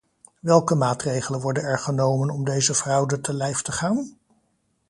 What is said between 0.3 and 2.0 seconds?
Welke maatregelen worden er